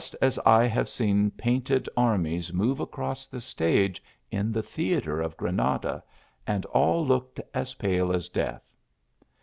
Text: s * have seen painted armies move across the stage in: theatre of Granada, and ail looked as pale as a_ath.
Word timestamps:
s 0.19 0.39
* 0.43 0.45
have 0.47 0.89
seen 0.89 1.29
painted 1.29 1.87
armies 1.95 2.51
move 2.51 2.79
across 2.79 3.27
the 3.27 3.39
stage 3.39 4.01
in: 4.31 4.51
theatre 4.51 5.21
of 5.21 5.37
Granada, 5.37 6.03
and 6.47 6.65
ail 6.73 7.05
looked 7.05 7.39
as 7.53 7.75
pale 7.75 8.11
as 8.11 8.27
a_ath. 8.29 8.61